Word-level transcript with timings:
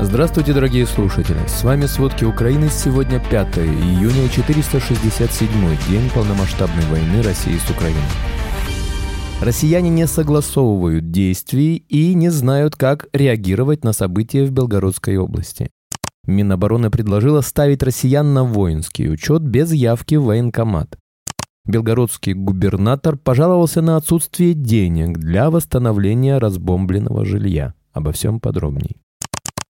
Здравствуйте, 0.00 0.52
дорогие 0.52 0.86
слушатели! 0.86 1.44
С 1.48 1.64
вами 1.64 1.86
«Сводки 1.86 2.22
Украины». 2.22 2.68
Сегодня 2.68 3.18
5 3.18 3.58
июня, 3.58 4.28
467 4.28 5.48
день 5.88 6.08
полномасштабной 6.14 6.84
войны 6.84 7.20
России 7.20 7.56
с 7.56 7.68
Украиной. 7.68 8.00
Россияне 9.42 9.90
не 9.90 10.06
согласовывают 10.06 11.10
действий 11.10 11.84
и 11.88 12.14
не 12.14 12.28
знают, 12.28 12.76
как 12.76 13.08
реагировать 13.12 13.82
на 13.82 13.92
события 13.92 14.44
в 14.44 14.52
Белгородской 14.52 15.16
области. 15.16 15.70
Минобороны 16.24 16.90
предложила 16.90 17.40
ставить 17.40 17.82
россиян 17.82 18.32
на 18.32 18.44
воинский 18.44 19.10
учет 19.10 19.42
без 19.42 19.72
явки 19.72 20.14
в 20.14 20.26
военкомат. 20.26 20.96
Белгородский 21.66 22.34
губернатор 22.34 23.16
пожаловался 23.16 23.82
на 23.82 23.96
отсутствие 23.96 24.54
денег 24.54 25.18
для 25.18 25.50
восстановления 25.50 26.38
разбомбленного 26.38 27.24
жилья. 27.24 27.74
Обо 27.92 28.12
всем 28.12 28.38
подробней. 28.38 28.96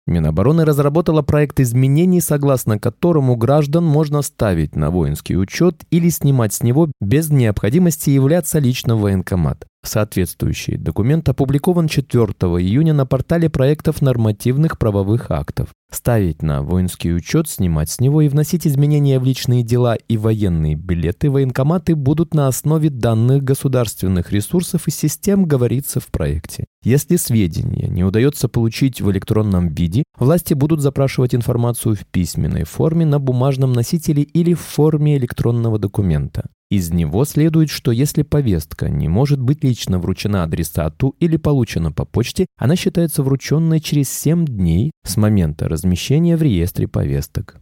Минобороны 0.09 0.65
разработала 0.65 1.23
проект 1.23 1.61
изменений, 1.61 2.21
согласно 2.21 2.79
которому 2.79 3.37
граждан 3.37 3.85
можно 3.85 4.23
ставить 4.23 4.75
на 4.75 4.91
воинский 4.91 5.37
учет 5.37 5.85
или 5.91 6.09
снимать 6.09 6.55
с 6.55 6.62
него 6.62 6.91
без 7.01 7.30
необходимости 7.30 8.11
являться 8.11 8.59
лично 8.59 8.97
в 8.97 9.01
военкомат. 9.01 9.66
Соответствующий 9.84 10.77
документ 10.77 11.28
опубликован 11.28 11.88
4 11.88 12.24
июня 12.24 12.92
на 12.92 13.06
портале 13.06 13.48
проектов 13.48 14.02
нормативных 14.02 14.78
правовых 14.78 15.30
актов. 15.30 15.68
Ставить 15.91 16.42
на 16.42 16.62
воинский 16.62 17.14
учет, 17.14 17.48
снимать 17.48 17.88
с 17.88 18.01
него 18.01 18.20
и 18.20 18.28
вносить 18.28 18.66
изменения 18.66 19.18
в 19.18 19.24
личные 19.24 19.62
дела 19.62 19.95
и 19.95 20.16
военные 20.16 20.74
билеты 20.74 21.30
военкоматы 21.30 21.95
будут 21.95 22.34
на 22.34 22.48
основе 22.48 22.91
данных 22.91 23.42
государственных 23.45 24.32
ресурсов 24.32 24.88
и 24.88 24.91
систем, 24.91 25.46
говорится 25.46 26.01
в 26.01 26.09
проекте. 26.09 26.66
Если 26.82 27.16
сведения 27.16 27.88
не 27.88 28.04
удается 28.04 28.48
получить 28.48 29.01
в 29.01 29.10
электронном 29.10 29.68
виде, 29.68 30.02
власти 30.18 30.54
будут 30.54 30.80
запрашивать 30.80 31.34
информацию 31.34 31.95
в 31.95 32.04
письменной 32.04 32.65
форме 32.65 33.07
на 33.07 33.18
бумажном 33.18 33.73
носителе 33.73 34.24
или 34.24 34.54
в 34.54 34.60
форме 34.60 35.16
электронного 35.16 35.79
документа. 35.79 36.51
Из 36.71 36.91
него 36.91 37.24
следует, 37.24 37.71
что 37.71 37.93
если 37.93 38.23
повестка 38.23 38.91
не 38.91 39.09
может 39.09 39.41
быть 39.41 39.65
лично 39.65 39.99
вручена 39.99 40.43
адресату 40.43 41.16
или 41.19 41.38
получена 41.38 41.93
по 41.93 42.05
почте, 42.05 42.47
она 42.59 42.77
считается 42.77 43.23
врученной 43.23 43.80
через 43.80 44.10
7 44.10 44.45
дней 44.45 44.91
с 45.02 45.16
момента 45.16 45.66
размещения 45.66 46.37
в 46.37 46.43
реестре 46.43 46.87
повесток. 46.87 47.57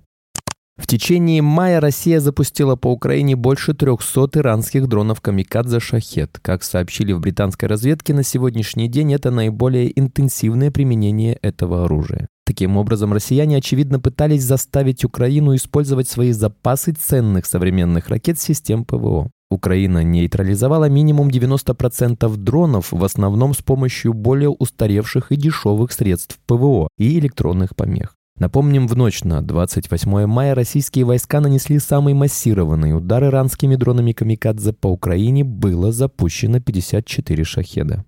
В 0.76 0.88
течение 0.88 1.40
мая 1.40 1.80
Россия 1.80 2.20
запустила 2.20 2.76
по 2.76 2.88
Украине 2.88 3.34
больше 3.34 3.74
300 3.74 4.40
иранских 4.40 4.88
дронов 4.88 5.20
«Камикадзе 5.20 5.80
Шахет». 5.80 6.38
Как 6.42 6.64
сообщили 6.64 7.12
в 7.12 7.20
британской 7.20 7.68
разведке, 7.68 8.12
на 8.12 8.22
сегодняшний 8.22 8.88
день 8.88 9.14
это 9.14 9.30
наиболее 9.30 9.98
интенсивное 9.98 10.70
применение 10.70 11.38
этого 11.40 11.84
оружия. 11.84 12.28
Таким 12.46 12.76
образом, 12.76 13.12
россияне, 13.12 13.56
очевидно, 13.56 13.98
пытались 13.98 14.44
заставить 14.44 15.04
Украину 15.04 15.56
использовать 15.56 16.08
свои 16.08 16.30
запасы 16.30 16.92
ценных 16.92 17.44
современных 17.44 18.08
ракет 18.08 18.38
систем 18.38 18.84
ПВО. 18.84 19.30
Украина 19.50 20.04
нейтрализовала 20.04 20.88
минимум 20.88 21.28
90% 21.28 22.36
дронов, 22.36 22.92
в 22.92 23.04
основном 23.04 23.52
с 23.52 23.62
помощью 23.62 24.12
более 24.12 24.50
устаревших 24.50 25.32
и 25.32 25.36
дешевых 25.36 25.90
средств 25.90 26.38
ПВО 26.46 26.88
и 26.96 27.18
электронных 27.18 27.74
помех. 27.74 28.14
Напомним, 28.38 28.86
в 28.86 28.96
ночь 28.96 29.24
на 29.24 29.42
28 29.42 30.26
мая 30.26 30.54
российские 30.54 31.04
войска 31.04 31.40
нанесли 31.40 31.80
самый 31.80 32.14
массированный 32.14 32.96
удар 32.96 33.24
иранскими 33.24 33.74
дронами 33.74 34.12
«Камикадзе» 34.12 34.72
по 34.72 34.86
Украине, 34.86 35.42
было 35.42 35.90
запущено 35.90 36.60
54 36.60 37.44
«Шахеда». 37.44 38.04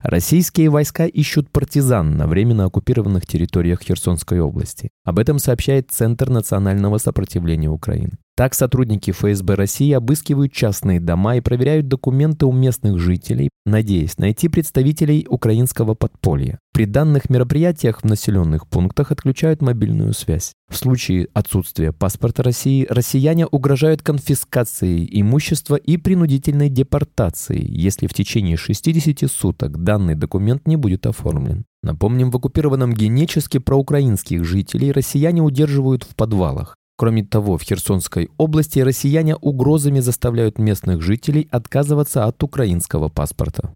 Российские 0.00 0.68
войска 0.68 1.06
ищут 1.06 1.50
партизан 1.50 2.16
на 2.16 2.26
временно 2.26 2.64
оккупированных 2.64 3.26
территориях 3.26 3.82
Херсонской 3.82 4.40
области. 4.40 4.90
Об 5.06 5.20
этом 5.20 5.38
сообщает 5.38 5.92
Центр 5.92 6.30
национального 6.30 6.98
сопротивления 6.98 7.70
Украины. 7.70 8.18
Так 8.36 8.54
сотрудники 8.54 9.12
ФСБ 9.12 9.54
России 9.54 9.92
обыскивают 9.92 10.52
частные 10.52 11.00
дома 11.00 11.36
и 11.36 11.40
проверяют 11.40 11.86
документы 11.86 12.44
у 12.44 12.52
местных 12.52 12.98
жителей, 12.98 13.48
надеясь 13.64 14.18
найти 14.18 14.48
представителей 14.48 15.24
украинского 15.30 15.94
подполья. 15.94 16.58
При 16.74 16.86
данных 16.86 17.30
мероприятиях 17.30 18.00
в 18.02 18.04
населенных 18.04 18.66
пунктах 18.66 19.12
отключают 19.12 19.62
мобильную 19.62 20.12
связь. 20.12 20.52
В 20.68 20.76
случае 20.76 21.28
отсутствия 21.34 21.92
паспорта 21.92 22.42
России 22.42 22.86
россияне 22.90 23.46
угрожают 23.46 24.02
конфискацией 24.02 25.08
имущества 25.20 25.76
и 25.76 25.96
принудительной 25.96 26.68
депортацией, 26.68 27.64
если 27.64 28.08
в 28.08 28.12
течение 28.12 28.56
60 28.56 29.30
суток 29.30 29.82
данный 29.84 30.16
документ 30.16 30.66
не 30.66 30.74
будет 30.74 31.06
оформлен. 31.06 31.64
Напомним, 31.82 32.30
в 32.30 32.36
оккупированном 32.36 32.92
Генеческе 32.92 33.60
проукраинских 33.60 34.44
жителей 34.44 34.92
россияне 34.92 35.42
удерживают 35.42 36.04
в 36.04 36.14
подвалах. 36.16 36.76
Кроме 36.98 37.24
того, 37.24 37.58
в 37.58 37.62
Херсонской 37.62 38.30
области 38.38 38.78
россияне 38.78 39.36
угрозами 39.36 40.00
заставляют 40.00 40.58
местных 40.58 41.02
жителей 41.02 41.46
отказываться 41.50 42.24
от 42.24 42.42
украинского 42.42 43.08
паспорта. 43.08 43.72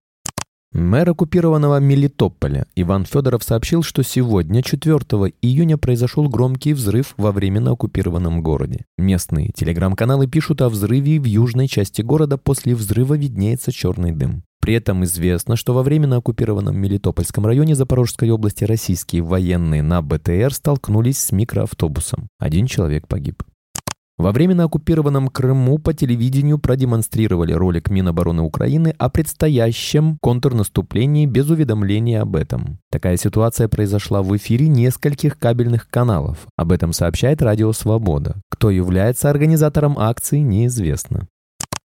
Мэр 0.72 1.10
оккупированного 1.10 1.80
Мелитополя 1.80 2.64
Иван 2.76 3.04
Федоров 3.04 3.42
сообщил, 3.42 3.82
что 3.82 4.04
сегодня, 4.04 4.62
4 4.62 4.96
июня, 5.42 5.76
произошел 5.76 6.28
громкий 6.28 6.74
взрыв 6.74 7.14
во 7.16 7.32
временно 7.32 7.72
оккупированном 7.72 8.40
городе. 8.40 8.84
Местные 8.96 9.48
телеграм-каналы 9.48 10.28
пишут 10.28 10.62
о 10.62 10.68
взрыве 10.68 11.18
в 11.18 11.24
южной 11.24 11.66
части 11.66 12.02
города, 12.02 12.38
после 12.38 12.76
взрыва 12.76 13.14
виднеется 13.14 13.72
черный 13.72 14.12
дым. 14.12 14.44
При 14.60 14.74
этом 14.74 15.04
известно, 15.04 15.56
что 15.56 15.72
во 15.72 15.82
временно 15.82 16.16
оккупированном 16.16 16.76
Мелитопольском 16.76 17.46
районе 17.46 17.74
Запорожской 17.74 18.30
области 18.30 18.64
российские 18.64 19.22
военные 19.22 19.82
на 19.82 20.02
БТР 20.02 20.52
столкнулись 20.52 21.18
с 21.18 21.32
микроавтобусом. 21.32 22.28
Один 22.38 22.66
человек 22.66 23.08
погиб. 23.08 23.42
Во 24.20 24.32
временно 24.32 24.64
оккупированном 24.64 25.28
Крыму 25.28 25.78
по 25.78 25.94
телевидению 25.94 26.58
продемонстрировали 26.58 27.54
ролик 27.54 27.88
Минобороны 27.88 28.42
Украины 28.42 28.94
о 28.98 29.08
предстоящем 29.08 30.18
контрнаступлении 30.20 31.24
без 31.24 31.48
уведомления 31.48 32.20
об 32.20 32.36
этом. 32.36 32.80
Такая 32.90 33.16
ситуация 33.16 33.66
произошла 33.66 34.22
в 34.22 34.36
эфире 34.36 34.68
нескольких 34.68 35.38
кабельных 35.38 35.88
каналов. 35.88 36.46
Об 36.58 36.70
этом 36.70 36.92
сообщает 36.92 37.40
Радио 37.40 37.72
Свобода. 37.72 38.42
Кто 38.50 38.68
является 38.68 39.30
организатором 39.30 39.98
акции, 39.98 40.40
неизвестно. 40.40 41.26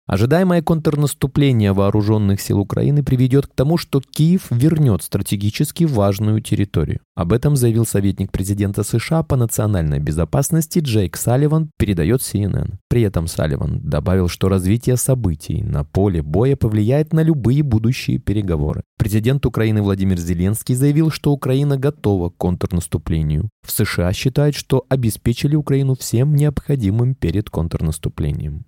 Ожидаемое 0.07 0.61
контрнаступление 0.61 1.73
вооруженных 1.73 2.39
сил 2.39 2.59
Украины 2.59 3.01
приведет 3.01 3.47
к 3.47 3.55
тому, 3.55 3.75
что 3.77 4.01
Киев 4.01 4.51
вернет 4.51 5.01
стратегически 5.01 5.83
важную 5.83 6.41
территорию. 6.41 6.99
Об 7.15 7.33
этом 7.33 7.55
заявил 7.55 7.87
советник 7.87 8.31
президента 8.31 8.83
США 8.83 9.23
по 9.23 9.35
национальной 9.35 9.97
безопасности 9.97 10.77
Джейк 10.77 11.17
Салливан, 11.17 11.71
передает 11.79 12.21
CNN. 12.21 12.75
При 12.87 13.01
этом 13.01 13.25
Салливан 13.25 13.79
добавил, 13.81 14.27
что 14.27 14.47
развитие 14.47 14.97
событий 14.97 15.63
на 15.63 15.83
поле 15.83 16.21
боя 16.21 16.55
повлияет 16.55 17.11
на 17.11 17.23
любые 17.23 17.63
будущие 17.63 18.19
переговоры. 18.19 18.83
Президент 18.99 19.43
Украины 19.47 19.81
Владимир 19.81 20.19
Зеленский 20.19 20.75
заявил, 20.75 21.09
что 21.09 21.31
Украина 21.31 21.77
готова 21.77 22.29
к 22.29 22.37
контрнаступлению. 22.37 23.49
В 23.65 23.71
США 23.71 24.13
считают, 24.13 24.55
что 24.55 24.85
обеспечили 24.87 25.55
Украину 25.55 25.95
всем 25.95 26.35
необходимым 26.35 27.15
перед 27.15 27.49
контрнаступлением. 27.49 28.65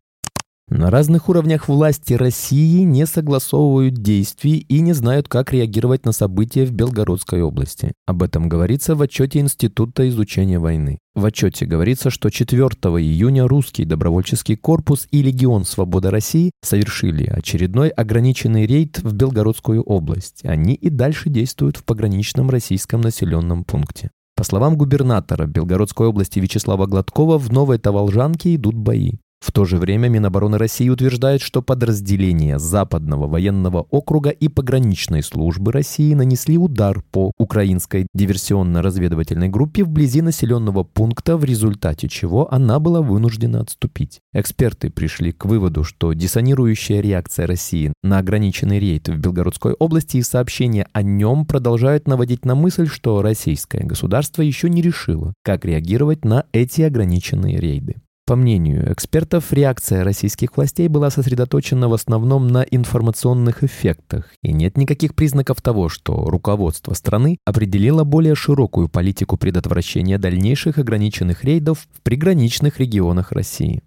На 0.69 0.89
разных 0.89 1.29
уровнях 1.29 1.69
власти 1.69 2.13
России 2.13 2.81
не 2.81 3.05
согласовывают 3.05 3.95
действий 3.95 4.57
и 4.57 4.81
не 4.81 4.91
знают, 4.91 5.29
как 5.29 5.53
реагировать 5.53 6.05
на 6.05 6.11
события 6.11 6.66
в 6.66 6.72
Белгородской 6.72 7.41
области. 7.41 7.94
Об 8.05 8.22
этом 8.22 8.50
говорится 8.50 8.94
в 8.94 9.01
отчете 9.01 9.39
Института 9.39 10.09
изучения 10.09 10.59
войны. 10.59 11.00
В 11.16 11.23
отчете 11.23 11.66
говорится, 11.66 12.09
что 12.09 12.29
4 12.29 12.59
июня 12.59 13.47
русский 13.47 13.85
добровольческий 13.85 14.57
корпус 14.57 15.07
и 15.09 15.22
Легион 15.22 15.63
Свобода 15.63 16.11
России 16.11 16.51
совершили 16.61 17.25
очередной 17.25 17.88
ограниченный 17.88 18.66
рейд 18.66 18.99
в 18.99 19.13
Белгородскую 19.13 19.81
область. 19.81 20.44
Они 20.44 20.73
и 20.73 20.89
дальше 20.89 21.29
действуют 21.29 21.78
в 21.78 21.85
пограничном 21.85 22.49
российском 22.49 22.99
населенном 22.99 23.63
пункте. 23.63 24.11
По 24.35 24.43
словам 24.43 24.75
губернатора 24.75 25.47
Белгородской 25.47 26.08
области 26.08 26.40
Вячеслава 26.40 26.87
Гладкова, 26.87 27.40
в 27.40 27.52
Новой 27.53 27.79
Таволжанке 27.79 28.53
идут 28.53 28.75
бои. 28.75 29.14
В 29.39 29.51
то 29.51 29.66
же 29.66 29.78
время 29.78 30.09
Минобороны 30.09 30.57
России 30.57 30.89
утверждает, 30.89 31.41
что 31.41 31.61
подразделения 31.61 32.57
Западного 32.57 33.28
военного 33.28 33.87
округа 33.91 34.29
и 34.29 34.47
пограничной 34.47 35.22
службы 35.22 35.72
России 35.72 36.13
нанесли 36.13 36.57
удар 36.57 37.01
по 37.11 37.31
украинской 37.37 38.07
диверсионно-разведывательной 38.16 39.49
группе 39.49 39.84
вблизи 39.84 40.22
населенного 40.22 40.84
пункта, 40.84 41.37
в 41.37 41.43
результате 41.43 42.07
чего 42.09 42.51
она 42.51 42.79
была 42.79 43.01
вынуждена 43.01 43.61
отступить. 43.61 44.19
Эксперты 44.34 44.89
пришли 44.89 45.31
к 45.31 45.45
выводу, 45.45 45.83
что 45.83 46.13
диссонирующая 46.13 46.99
реакция 47.01 47.45
России 47.45 47.93
на 48.03 48.17
ограниченный 48.17 48.79
рейд 48.79 49.07
в 49.07 49.17
Белгородской 49.17 49.73
области 49.73 50.17
и 50.17 50.23
сообщения 50.23 50.87
о 50.93 51.03
нем 51.03 51.45
продолжают 51.45 52.07
наводить 52.07 52.43
на 52.43 52.55
мысль, 52.55 52.87
что 52.87 53.22
российское 53.22 53.83
государство 53.83 54.41
еще 54.41 54.67
не 54.69 54.81
решило, 54.81 55.33
как 55.43 55.63
реагировать 55.63 56.25
на 56.25 56.45
эти 56.51 56.81
ограниченные 56.81 57.57
рейды. 57.59 57.97
По 58.28 58.35
мнению 58.35 58.91
экспертов, 58.91 59.53
реакция 59.53 60.03
российских 60.03 60.58
властей 60.58 60.90
была 60.90 61.09
сосредоточена 61.09 61.88
в 61.88 61.94
основном 61.94 62.50
на 62.50 62.62
информационных 62.64 63.64
эффектах, 63.64 64.34
и 64.44 64.52
нет 64.52 64.76
никаких 64.76 65.16
признаков 65.16 65.62
того, 65.62 65.88
что 65.88 66.26
руководство 66.26 66.94
страны 66.94 67.38
определило 67.46 68.03
более 68.03 68.35
широкую 68.35 68.90
политику 68.90 69.38
предотвращения 69.38 70.18
дальнейших 70.18 70.78
ограниченных 70.78 71.46
рейдов 71.46 71.88
в 71.94 72.02
приграничных 72.02 72.82
регионах 72.82 73.32
России. 73.32 73.82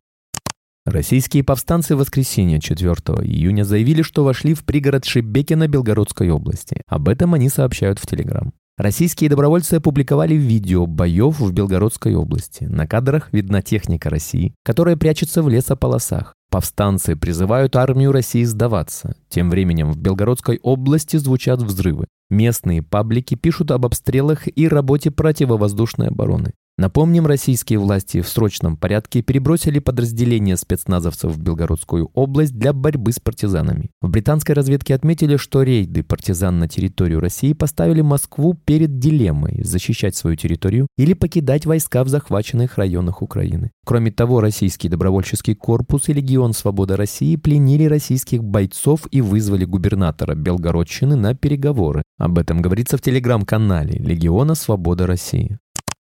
Российские 0.87 1.45
повстанцы 1.45 1.95
в 1.95 1.99
воскресенье 1.99 2.61
4 2.61 2.93
июня 3.23 3.65
заявили, 3.65 4.01
что 4.01 4.25
вошли 4.25 4.55
в 4.55 4.65
пригород 4.65 5.05
Шебекино 5.05 5.69
Белгородской 5.69 6.31
области. 6.31 6.81
Об 6.87 7.11
этом 7.11 7.35
они 7.35 7.51
сообщают 7.51 7.99
в 7.99 8.07
Телеграм. 8.07 8.55
Российские 8.81 9.29
добровольцы 9.29 9.75
опубликовали 9.75 10.33
видео 10.33 10.87
боев 10.87 11.39
в 11.39 11.53
Белгородской 11.53 12.15
области. 12.15 12.65
На 12.65 12.87
кадрах 12.87 13.31
видна 13.31 13.61
техника 13.61 14.09
России, 14.09 14.55
которая 14.65 14.97
прячется 14.97 15.43
в 15.43 15.51
лесополосах. 15.51 16.35
Повстанцы 16.51 17.15
призывают 17.15 17.77
армию 17.77 18.11
России 18.11 18.43
сдаваться. 18.43 19.15
Тем 19.29 19.51
временем 19.51 19.93
в 19.93 19.99
Белгородской 19.99 20.59
области 20.63 21.19
звучат 21.19 21.61
взрывы. 21.61 22.07
Местные 22.31 22.83
паблики 22.83 23.35
пишут 23.35 23.71
об 23.71 23.85
обстрелах 23.85 24.49
и 24.49 24.67
работе 24.67 25.11
противовоздушной 25.11 26.09
обороны. 26.09 26.55
Напомним, 26.81 27.27
российские 27.27 27.79
власти 27.79 28.23
в 28.23 28.29
срочном 28.29 28.79
порядке 28.79 29.21
перебросили 29.21 29.81
подразделения 29.81 30.57
спецназовцев 30.57 31.31
в 31.31 31.39
Белгородскую 31.39 32.11
область 32.15 32.57
для 32.57 32.73
борьбы 32.73 33.13
с 33.13 33.21
партизанами. 33.21 33.91
В 34.01 34.09
британской 34.09 34.55
разведке 34.55 34.95
отметили, 34.95 35.37
что 35.37 35.63
рейды 35.63 36.03
партизан 36.03 36.59
на 36.59 36.69
территорию 36.69 37.21
России 37.21 37.53
поставили 37.53 38.01
Москву 38.01 38.55
перед 38.55 38.99
дилеммой– 38.99 39.63
защищать 39.63 40.17
свою 40.17 40.37
территорию 40.37 40.87
или 40.97 41.13
покидать 41.13 41.67
войска 41.67 42.03
в 42.03 42.09
захваченных 42.09 42.79
районах 42.79 43.21
Украины. 43.21 43.73
Кроме 43.85 44.11
того, 44.11 44.41
российский 44.41 44.89
добровольческий 44.89 45.55
корпус 45.55 46.09
и 46.09 46.15
Легион 46.15 46.55
Свобода 46.55 46.97
России 46.97 47.37
пленили 47.37 47.85
российских 47.85 48.43
бойцов 48.43 49.07
и 49.11 49.21
вызвали 49.21 49.67
губернатора 49.67 50.35
Белгородчины 50.35 51.15
на 51.15 51.35
переговоры. 51.35 52.03
Об 52.17 52.39
этом 52.39 52.63
говорится 52.63 52.97
в 52.97 53.03
телеграм-канале 53.03 53.99
Легиона 53.99 54.55
Свобода 54.55 55.07
России. 55.07 55.59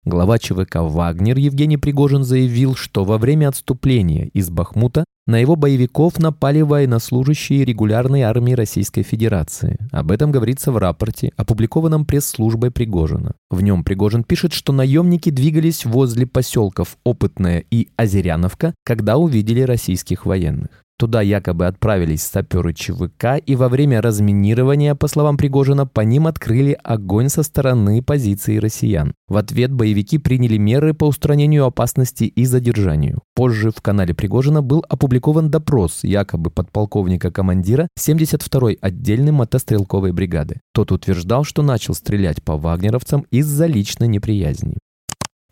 Глава 0.05 0.37
ЧВК 0.41 0.79
«Вагнер» 0.81 1.39
Евгений 1.39 1.77
Пригожин 1.77 2.25
заявил, 2.25 2.75
что 2.75 3.05
во 3.05 3.19
время 3.19 3.49
отступления 3.49 4.27
из 4.35 4.51
Бахмута 4.51 5.05
на 5.29 5.39
его 5.39 5.55
боевиков 5.55 6.19
напали 6.19 6.61
военнослужащие 6.61 7.65
регулярной 7.65 8.23
армии 8.23 8.55
Российской 8.55 9.05
Федерации. 9.05 9.79
Об 9.93 10.11
этом 10.11 10.33
говорится 10.33 10.73
в 10.73 10.79
рапорте, 10.79 11.31
опубликованном 11.37 12.05
пресс-службой 12.05 12.73
Пригожина. 12.73 13.35
В 13.49 13.63
нем 13.63 13.85
Пригожин 13.85 14.25
пишет, 14.25 14.53
что 14.53 14.73
наемники 14.73 15.31
двигались 15.31 15.85
возле 15.85 16.27
поселков 16.27 16.97
Опытная 17.05 17.63
и 17.71 17.87
Озеряновка, 17.95 18.75
когда 18.85 19.19
увидели 19.19 19.61
российских 19.61 20.27
военных. 20.27 20.83
Туда 21.03 21.21
якобы 21.21 21.67
отправились 21.67 22.23
саперы 22.23 22.73
ЧВК, 22.75 23.43
и 23.45 23.57
во 23.57 23.69
время 23.69 24.01
разминирования, 24.01 24.95
по 24.95 25.09
словам 25.09 25.37
Пригожина, 25.37 25.85
по 25.85 26.03
ним 26.03 26.29
открыли 26.29 26.79
огонь 26.81 27.29
со 27.29 27.43
стороны 27.43 28.05
позиции 28.05 28.59
россиян. 28.59 29.13
В 29.27 29.37
ответ 29.37 29.73
боевики 29.73 30.19
приняли 30.19 30.59
меры 30.59 30.95
по 30.95 31.07
устранению 31.09 31.65
опасности 31.65 32.23
и 32.23 32.45
задержанию. 32.45 33.21
Позже 33.35 33.73
в 33.73 33.83
канале 33.83 34.15
Пригожина 34.15 34.63
был 34.63 34.85
опубликован 34.89 35.51
допрос 35.51 36.05
якобы 36.05 36.51
подполковника-командира 36.51 37.89
72-й 37.99 38.79
отдельной 38.81 39.33
мотострелковой 39.33 40.13
бригады. 40.13 40.61
Тот 40.73 40.93
утверждал, 40.93 41.43
что 41.43 41.63
начал 41.63 41.95
стрелять 41.95 42.45
по 42.45 42.57
вагнеровцам 42.57 43.27
из-за 43.33 43.67
личной 43.67 44.07
неприязни. 44.07 44.77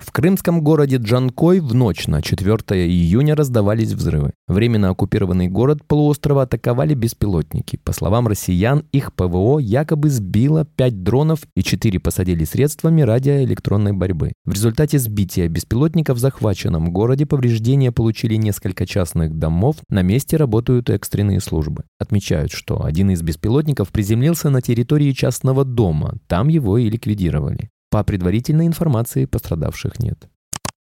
В 0.00 0.12
крымском 0.12 0.62
городе 0.62 0.97
Джанкой 0.97 1.61
в 1.61 1.75
ночь 1.75 2.06
на 2.06 2.23
4 2.23 2.56
июня 2.87 3.35
раздавались 3.35 3.93
взрывы. 3.93 4.32
Временно 4.49 4.88
оккупированный 4.88 5.49
город 5.49 5.85
полуострова 5.87 6.43
атаковали 6.43 6.94
беспилотники. 6.94 7.79
По 7.85 7.93
словам 7.93 8.26
россиян, 8.26 8.87
их 8.93 9.12
ПВО 9.12 9.58
якобы 9.58 10.08
сбило 10.08 10.64
5 10.64 11.02
дронов 11.02 11.41
и 11.55 11.62
4 11.62 12.00
посадили 12.00 12.44
средствами 12.44 13.02
радиоэлектронной 13.02 13.93
борьбы. 13.93 14.32
В 14.47 14.52
результате 14.52 14.99
сбития 14.99 15.49
беспилотников 15.49 16.17
в 16.17 16.20
захваченном 16.20 16.93
городе 16.93 17.26
повреждения 17.26 17.93
получили 17.93 18.37
несколько 18.37 18.87
частных 18.87 19.38
домов, 19.38 19.76
на 19.91 20.00
месте 20.00 20.38
работают 20.38 20.88
экстренные 20.88 21.41
службы. 21.41 21.85
Отмечают, 21.99 22.53
что 22.53 22.85
один 22.85 23.11
из 23.11 23.20
беспилотников 23.20 23.91
приземлился 23.91 24.49
на 24.49 24.62
территории 24.62 25.12
частного 25.12 25.67
дома, 25.67 26.14
там 26.26 26.49
его 26.49 26.79
и 26.79 26.88
ликвидировали. 26.88 27.69
По 27.90 28.04
предварительной 28.04 28.66
информации 28.66 29.25
пострадавших 29.25 29.98
нет. 29.98 30.28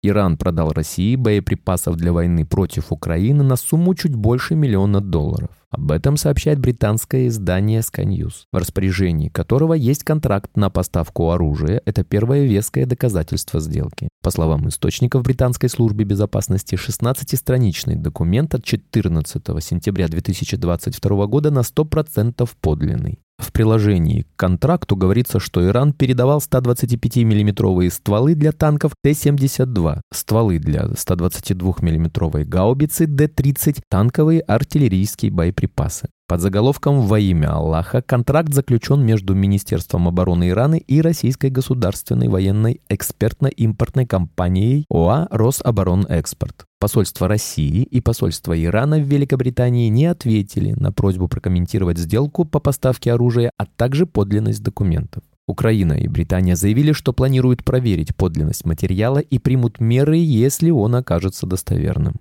Иран 0.05 0.37
продал 0.37 0.70
России 0.70 1.17
боеприпасов 1.17 1.96
для 1.96 2.12
войны 2.12 2.44
против 2.44 2.93
Украины 2.93 3.43
на 3.43 3.56
сумму 3.56 3.94
чуть 3.94 4.14
больше 4.14 4.55
миллиона 4.55 5.00
долларов. 5.00 5.50
Об 5.70 5.91
этом 5.91 6.17
сообщает 6.17 6.61
британское 6.61 7.26
издание 7.26 7.81
Sky 7.81 8.05
News, 8.05 8.44
в 8.52 8.56
распоряжении 8.56 9.29
которого 9.29 9.75
есть 9.75 10.05
контракт 10.05 10.56
на 10.56 10.70
поставку 10.70 11.31
оружия. 11.31 11.82
Это 11.85 12.05
первое 12.05 12.44
веское 12.44 12.87
доказательство 12.87 13.58
сделки. 13.58 14.08
По 14.23 14.31
словам 14.31 14.69
источников 14.69 15.25
британской 15.25 15.69
службы 15.69 16.05
безопасности, 16.05 16.76
16-страничный 16.76 17.97
документ 17.97 18.55
от 18.55 18.62
14 18.62 19.43
сентября 19.64 20.06
2022 20.06 21.26
года 21.26 21.50
на 21.50 21.61
100% 21.61 22.49
подлинный. 22.61 23.24
В 23.39 23.53
приложении 23.53 24.23
к 24.23 24.37
контракту 24.37 24.97
говорится, 24.97 25.41
что 25.41 25.67
Иран 25.67 25.93
передавал 25.93 26.41
125 26.41 27.17
миллиметровые 27.19 27.91
стволы 27.91 28.35
для 28.35 28.53
танков 28.53 28.93
Т-72, 29.03 30.01
стволы 30.13 30.59
для 30.59 30.89
122 30.97 31.75
миллиметровой 31.81 32.45
гаубицы 32.45 33.07
Д-30, 33.07 33.81
танковые 33.91 34.41
артиллерийские 34.41 35.33
боеприпасы. 35.33 36.09
Под 36.27 36.41
заголовком 36.41 37.03
«Во 37.03 37.19
имя 37.19 37.55
Аллаха» 37.55 38.01
контракт 38.01 38.55
заключен 38.55 39.05
между 39.05 39.35
Министерством 39.35 40.09
обороны 40.09 40.49
Ирана 40.49 40.77
и 40.77 41.03
Российской 41.03 41.51
государственной 41.51 42.29
военной 42.29 42.81
экспертно-импортной 42.89 44.07
компанией 44.07 44.87
ОА 44.89 45.29
«Рособоронэкспорт». 45.31 46.65
Посольство 46.85 47.29
России 47.29 47.83
и 47.83 48.03
посольство 48.03 48.63
Ирана 48.63 48.99
в 48.99 49.09
Великобритании 49.09 49.89
не 49.89 50.05
ответили 50.05 50.75
на 50.77 50.93
просьбу 50.93 51.29
прокомментировать 51.29 51.97
сделку 51.97 52.45
по 52.45 52.61
поставке 52.61 53.15
оружия, 53.15 53.51
а 53.57 53.65
также 53.65 54.05
подлинность 54.05 54.63
документов. 54.63 55.23
Украина 55.49 55.95
и 55.95 56.07
Британия 56.09 56.57
заявили, 56.57 56.93
что 56.93 57.15
планируют 57.15 57.65
проверить 57.65 58.15
подлинность 58.15 58.67
материала 58.67 59.21
и 59.21 59.39
примут 59.39 59.81
меры, 59.81 60.19
если 60.19 60.69
он 60.69 60.95
окажется 60.95 61.47
достоверным. 61.47 62.17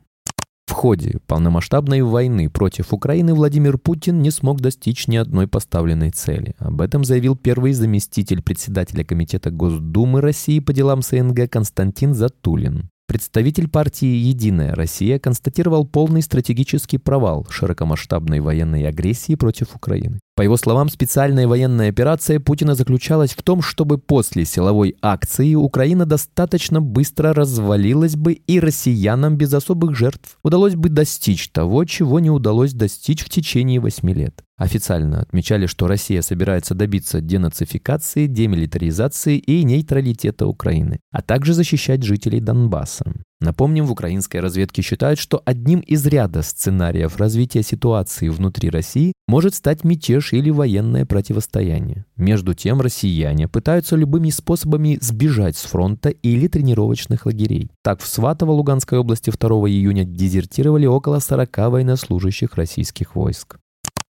В 0.65 0.71
ходе 0.71 1.19
полномасштабной 1.27 2.01
войны 2.01 2.49
против 2.49 2.93
Украины 2.93 3.33
Владимир 3.33 3.77
Путин 3.77 4.21
не 4.21 4.31
смог 4.31 4.61
достичь 4.61 5.09
ни 5.09 5.17
одной 5.17 5.49
поставленной 5.49 6.11
цели. 6.11 6.55
Об 6.57 6.79
этом 6.79 7.03
заявил 7.03 7.35
первый 7.35 7.73
заместитель 7.73 8.41
председателя 8.41 9.03
Комитета 9.03 9.51
Госдумы 9.51 10.21
России 10.21 10.59
по 10.59 10.71
делам 10.71 11.01
СНГ 11.01 11.49
Константин 11.51 12.13
Затулин. 12.13 12.92
Представитель 13.05 13.69
партии 13.69 14.07
«Единая 14.07 14.73
Россия» 14.73 15.19
констатировал 15.19 15.85
полный 15.85 16.21
стратегический 16.21 16.97
провал 16.97 17.45
широкомасштабной 17.49 18.39
военной 18.39 18.87
агрессии 18.87 19.35
против 19.35 19.75
Украины. 19.75 20.19
По 20.35 20.41
его 20.41 20.57
словам, 20.57 20.89
специальная 20.89 21.47
военная 21.47 21.89
операция 21.89 22.39
Путина 22.39 22.73
заключалась 22.73 23.33
в 23.33 23.43
том, 23.43 23.61
чтобы 23.61 23.99
после 23.99 24.45
силовой 24.45 24.95
акции 24.99 25.53
Украина 25.53 26.07
достаточно 26.07 26.81
быстро 26.81 27.33
развалилась 27.33 28.15
бы 28.15 28.33
и 28.33 28.59
россиянам 28.59 29.37
без 29.37 29.53
особых 29.53 29.95
жертв 29.95 30.39
удалось 30.41 30.73
бы 30.73 30.89
достичь 30.89 31.49
того, 31.49 31.85
чего 31.85 32.19
не 32.19 32.31
удалось 32.31 32.73
достичь 32.73 33.23
в 33.23 33.29
течение 33.29 33.79
восьми 33.79 34.11
лет. 34.11 34.43
Официально 34.57 35.21
отмечали, 35.21 35.67
что 35.67 35.85
Россия 35.85 36.23
собирается 36.23 36.73
добиться 36.73 37.21
денацификации, 37.21 38.25
демилитаризации 38.25 39.37
и 39.37 39.63
нейтралитета 39.63 40.47
Украины, 40.47 40.99
а 41.11 41.21
также 41.21 41.53
защищать 41.53 42.01
жителей 42.01 42.39
Донбасса. 42.39 43.13
Напомним, 43.43 43.85
в 43.87 43.91
украинской 43.91 44.37
разведке 44.37 44.81
считают, 44.81 45.19
что 45.19 45.41
одним 45.43 45.81
из 45.81 46.05
ряда 46.05 46.43
сценариев 46.43 47.17
развития 47.17 47.61
ситуации 47.61 48.29
внутри 48.29 48.69
России 48.69 49.11
может 49.27 49.53
стать 49.53 49.83
мятеж 49.83 50.31
или 50.31 50.49
военное 50.49 51.05
противостояние. 51.05 52.05
Между 52.15 52.53
тем, 52.53 52.79
россияне 52.79 53.49
пытаются 53.49 53.97
любыми 53.97 54.29
способами 54.29 54.97
сбежать 55.01 55.57
с 55.57 55.63
фронта 55.63 56.07
или 56.07 56.47
тренировочных 56.47 57.25
лагерей. 57.25 57.69
Так, 57.83 57.99
в 57.99 58.07
Сватово 58.07 58.51
Луганской 58.51 58.97
области 58.97 59.29
2 59.29 59.49
июня 59.69 60.05
дезертировали 60.05 60.85
около 60.85 61.19
40 61.19 61.57
военнослужащих 61.69 62.55
российских 62.55 63.13
войск. 63.13 63.57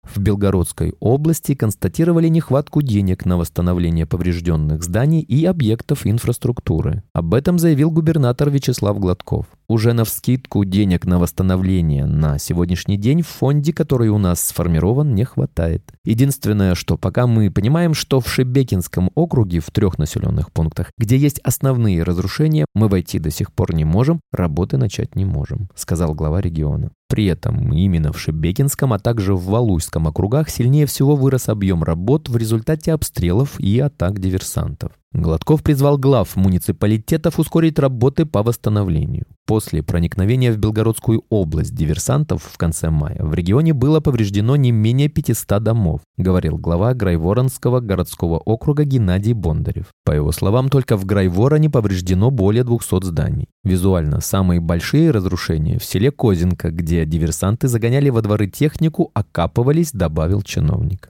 В 0.05 0.19
Белгородской 0.19 0.93
области 0.99 1.55
констатировали 1.55 2.27
нехватку 2.27 2.81
денег 2.81 3.25
на 3.25 3.37
восстановление 3.37 4.05
поврежденных 4.05 4.83
зданий 4.83 5.21
и 5.21 5.45
объектов 5.45 6.05
инфраструктуры. 6.05 7.03
Об 7.13 7.33
этом 7.33 7.59
заявил 7.59 7.91
губернатор 7.91 8.49
Вячеслав 8.49 8.99
Гладков. 8.99 9.47
Уже 9.67 9.93
на 9.93 10.05
вскидку 10.05 10.65
денег 10.65 11.05
на 11.05 11.19
восстановление 11.19 12.05
на 12.05 12.37
сегодняшний 12.37 12.97
день 12.97 13.21
в 13.21 13.27
фонде, 13.27 13.73
который 13.73 14.09
у 14.09 14.17
нас 14.17 14.41
сформирован, 14.41 15.15
не 15.15 15.23
хватает. 15.23 15.83
Единственное, 16.03 16.75
что 16.75 16.97
пока 16.97 17.27
мы 17.27 17.51
понимаем, 17.51 17.93
что 17.93 18.19
в 18.19 18.29
Шебекинском 18.29 19.09
округе 19.15 19.59
в 19.59 19.71
трех 19.71 19.97
населенных 19.97 20.51
пунктах, 20.51 20.91
где 20.97 21.17
есть 21.17 21.39
основные 21.39 22.03
разрушения, 22.03 22.65
мы 22.73 22.87
войти 22.87 23.19
до 23.19 23.31
сих 23.31 23.51
пор 23.51 23.73
не 23.73 23.85
можем, 23.85 24.19
работы 24.31 24.77
начать 24.77 25.15
не 25.15 25.25
можем, 25.25 25.69
сказал 25.75 26.13
глава 26.13 26.41
региона. 26.41 26.91
При 27.07 27.25
этом 27.25 27.71
именно 27.71 28.11
в 28.11 28.19
Шебекинском, 28.19 28.91
а 28.93 28.99
также 28.99 29.35
в 29.35 29.45
Валуйском 29.45 30.07
округах 30.07 30.49
сильнее 30.49 30.87
всего 30.87 31.15
вырос 31.15 31.49
объем 31.49 31.83
работ 31.83 32.29
в 32.29 32.37
результате 32.37 32.93
обстрелов 32.93 33.59
и 33.59 33.79
атак 33.79 34.19
диверсантов. 34.19 34.91
Гладков 35.15 35.63
призвал 35.63 35.97
глав 35.97 36.35
муниципалитетов 36.35 37.39
ускорить 37.39 37.79
работы 37.79 38.25
по 38.25 38.43
восстановлению. 38.43 39.25
После 39.47 39.81
проникновения 39.81 40.51
в 40.51 40.57
Белгородскую 40.57 41.23
область 41.29 41.73
диверсантов 41.73 42.43
в 42.43 42.57
конце 42.57 42.89
мая 42.89 43.23
в 43.23 43.33
регионе 43.33 43.73
было 43.73 44.01
повреждено 44.01 44.57
не 44.57 44.73
менее 44.73 45.07
500 45.07 45.63
домов, 45.63 46.01
говорил 46.17 46.57
глава 46.57 46.93
Грайворонского 46.93 47.79
городского 47.79 48.39
округа 48.39 48.83
Геннадий 48.83 49.31
Бондарев. 49.31 49.85
По 50.03 50.11
его 50.11 50.33
словам, 50.33 50.67
только 50.67 50.97
в 50.97 51.05
Грайвороне 51.05 51.69
повреждено 51.69 52.29
более 52.29 52.65
200 52.65 53.05
зданий. 53.05 53.47
Визуально 53.63 54.19
самые 54.19 54.59
большие 54.59 55.11
разрушения 55.11 55.79
в 55.79 55.85
селе 55.85 56.11
Козинка, 56.11 56.71
где 56.71 57.05
диверсанты 57.05 57.69
загоняли 57.69 58.09
во 58.09 58.21
дворы 58.21 58.47
технику, 58.47 59.11
окапывались, 59.13 59.91
добавил 59.93 60.41
чиновник. 60.41 61.09